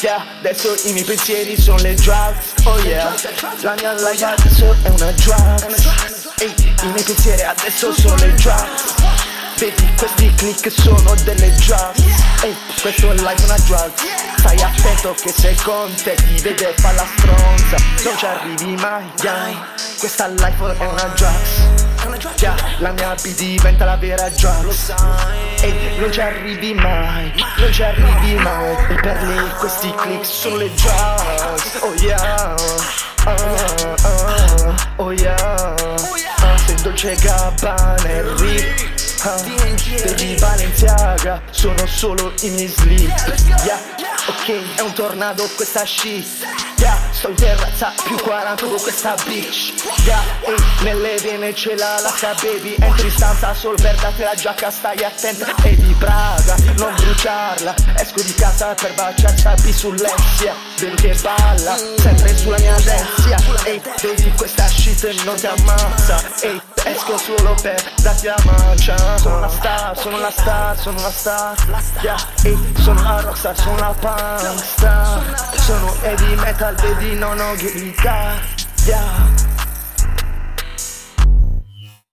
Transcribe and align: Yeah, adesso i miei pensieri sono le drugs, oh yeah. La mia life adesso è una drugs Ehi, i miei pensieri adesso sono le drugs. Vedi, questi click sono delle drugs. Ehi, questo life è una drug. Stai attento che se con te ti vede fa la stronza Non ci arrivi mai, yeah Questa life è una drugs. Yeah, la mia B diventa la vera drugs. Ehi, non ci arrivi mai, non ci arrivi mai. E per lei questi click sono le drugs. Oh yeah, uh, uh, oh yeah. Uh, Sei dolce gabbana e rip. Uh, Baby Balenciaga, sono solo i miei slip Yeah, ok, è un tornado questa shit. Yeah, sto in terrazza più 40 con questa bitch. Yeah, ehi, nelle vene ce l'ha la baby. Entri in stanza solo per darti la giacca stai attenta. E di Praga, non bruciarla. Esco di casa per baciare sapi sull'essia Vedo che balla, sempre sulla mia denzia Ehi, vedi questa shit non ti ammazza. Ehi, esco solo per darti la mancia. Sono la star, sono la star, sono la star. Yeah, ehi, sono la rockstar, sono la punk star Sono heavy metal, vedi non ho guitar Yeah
Yeah, 0.00 0.24
adesso 0.38 0.76
i 0.84 0.92
miei 0.92 1.04
pensieri 1.04 1.60
sono 1.60 1.78
le 1.78 1.94
drugs, 1.94 2.52
oh 2.64 2.78
yeah. 2.84 3.12
La 3.62 3.74
mia 3.80 3.92
life 3.94 4.24
adesso 4.24 4.76
è 4.84 4.88
una 4.90 5.10
drugs 5.10 6.18
Ehi, 6.40 6.54
i 6.82 6.86
miei 6.86 7.02
pensieri 7.02 7.42
adesso 7.42 7.92
sono 7.92 8.14
le 8.14 8.32
drugs. 8.34 8.94
Vedi, 9.58 9.92
questi 9.96 10.32
click 10.36 10.70
sono 10.70 11.14
delle 11.24 11.50
drugs. 11.50 11.98
Ehi, 12.44 12.56
questo 12.80 13.12
life 13.12 13.42
è 13.42 13.44
una 13.44 13.58
drug. 13.66 13.92
Stai 14.36 14.62
attento 14.62 15.14
che 15.20 15.32
se 15.36 15.56
con 15.64 15.92
te 16.04 16.14
ti 16.14 16.40
vede 16.42 16.72
fa 16.76 16.92
la 16.92 17.06
stronza 17.16 17.77
Non 18.04 18.16
ci 18.16 18.26
arrivi 18.26 18.76
mai, 18.76 19.10
yeah 19.22 19.76
Questa 19.98 20.28
life 20.28 20.76
è 20.78 20.86
una 20.86 21.12
drugs. 21.16 21.86
Yeah, 22.40 22.54
la 22.78 22.92
mia 22.92 23.14
B 23.20 23.34
diventa 23.34 23.84
la 23.84 23.96
vera 23.96 24.28
drugs. 24.30 24.94
Ehi, 25.60 25.98
non 25.98 26.12
ci 26.12 26.20
arrivi 26.20 26.74
mai, 26.74 27.32
non 27.58 27.72
ci 27.72 27.82
arrivi 27.82 28.34
mai. 28.36 28.76
E 28.88 28.94
per 29.00 29.22
lei 29.22 29.50
questi 29.58 29.92
click 29.94 30.24
sono 30.24 30.56
le 30.56 30.70
drugs. 30.74 31.78
Oh 31.80 31.92
yeah, 31.94 32.54
uh, 33.26 33.30
uh, 33.30 34.74
oh 34.96 35.12
yeah. 35.12 35.74
Uh, 35.82 36.56
Sei 36.64 36.76
dolce 36.82 37.16
gabbana 37.16 38.04
e 38.04 38.22
rip. 38.36 38.96
Uh, 39.24 39.42
Baby 40.04 40.38
Balenciaga, 40.38 41.42
sono 41.50 41.84
solo 41.86 42.32
i 42.42 42.50
miei 42.50 42.68
slip 42.68 43.10
Yeah, 43.64 43.80
ok, 44.28 44.76
è 44.76 44.80
un 44.82 44.92
tornado 44.92 45.48
questa 45.56 45.84
shit. 45.84 46.24
Yeah, 46.76 46.96
sto 47.18 47.30
in 47.30 47.34
terrazza 47.34 47.92
più 48.04 48.16
40 48.16 48.66
con 48.66 48.80
questa 48.80 49.16
bitch. 49.26 49.74
Yeah, 50.04 50.22
ehi, 50.42 50.56
nelle 50.84 51.16
vene 51.16 51.52
ce 51.52 51.74
l'ha 51.74 52.00
la 52.00 52.14
baby. 52.40 52.76
Entri 52.78 53.06
in 53.06 53.10
stanza 53.10 53.52
solo 53.54 53.76
per 53.76 53.96
darti 53.96 54.22
la 54.22 54.34
giacca 54.34 54.70
stai 54.70 55.02
attenta. 55.02 55.52
E 55.62 55.74
di 55.74 55.94
Praga, 55.98 56.54
non 56.76 56.94
bruciarla. 56.94 57.74
Esco 57.96 58.22
di 58.22 58.34
casa 58.34 58.74
per 58.74 58.94
baciare 58.94 59.36
sapi 59.36 59.72
sull'essia 59.72 60.54
Vedo 60.78 60.94
che 60.96 61.18
balla, 61.20 61.76
sempre 61.96 62.36
sulla 62.36 62.58
mia 62.58 62.76
denzia 62.76 63.36
Ehi, 63.64 63.82
vedi 64.00 64.32
questa 64.36 64.66
shit 64.68 65.24
non 65.24 65.34
ti 65.34 65.46
ammazza. 65.46 66.22
Ehi, 66.42 66.60
esco 66.84 67.18
solo 67.18 67.56
per 67.60 67.82
darti 68.00 68.26
la 68.26 68.36
mancia. 68.44 69.18
Sono 69.18 69.40
la 69.40 69.48
star, 69.48 69.98
sono 69.98 70.18
la 70.18 70.30
star, 70.30 70.78
sono 70.78 71.00
la 71.00 71.10
star. 71.10 71.56
Yeah, 72.00 72.16
ehi, 72.44 72.74
sono 72.80 73.02
la 73.02 73.20
rockstar, 73.20 73.56
sono 73.56 73.76
la 73.78 73.94
punk 73.98 74.62
star 74.62 75.50
Sono 75.58 75.94
heavy 76.02 76.34
metal, 76.36 76.74
vedi 76.76 77.07
non 77.14 77.38
ho 77.40 77.54
guitar 77.56 78.40
Yeah 78.86 79.57